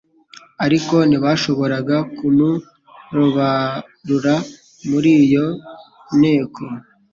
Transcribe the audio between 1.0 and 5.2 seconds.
ntibashoboraga kumurobarrura muri